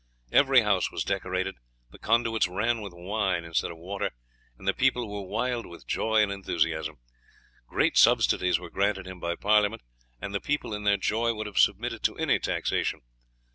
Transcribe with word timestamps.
Every 0.31 0.61
house 0.61 0.91
was 0.91 1.03
decorated, 1.03 1.57
the 1.91 1.99
conduits 1.99 2.47
ran 2.47 2.81
with 2.81 2.91
wine 2.91 3.45
instead 3.45 3.69
of 3.69 3.77
water, 3.77 4.09
and 4.57 4.67
the 4.67 4.73
people 4.73 5.07
were 5.07 5.21
wild 5.29 5.67
with 5.67 5.85
joy 5.85 6.23
and 6.23 6.31
enthusiasm. 6.31 6.97
Great 7.67 7.95
subsidies 7.99 8.57
were 8.57 8.71
granted 8.71 9.05
him 9.05 9.19
by 9.19 9.35
Parliament, 9.35 9.83
and 10.19 10.33
the 10.33 10.41
people 10.41 10.73
in 10.73 10.85
their 10.85 10.97
joy 10.97 11.35
would 11.35 11.45
have 11.45 11.59
submitted 11.59 12.01
to 12.01 12.17
any 12.17 12.39
taxation. 12.39 13.01